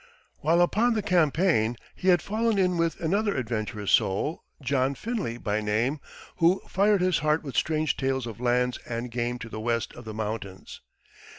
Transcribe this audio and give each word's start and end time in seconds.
While 0.39 0.61
upon 0.61 0.95
the 0.95 1.03
campaign 1.03 1.77
he 1.93 2.07
had 2.07 2.23
fallen 2.23 2.57
in 2.57 2.75
with 2.75 2.99
another 2.99 3.35
adventurous 3.35 3.91
soul, 3.91 4.41
John 4.59 4.95
Finley 4.95 5.37
by 5.37 5.61
name, 5.61 5.99
who 6.37 6.59
fired 6.67 7.01
his 7.01 7.19
heart 7.19 7.43
with 7.43 7.55
strange 7.55 7.95
tales 7.97 8.25
of 8.25 8.39
lands 8.41 8.79
and 8.87 9.11
game 9.11 9.37
to 9.37 9.47
the 9.47 9.59
west 9.61 9.93
of 9.93 10.05
the 10.05 10.13
mountains. 10.15 10.81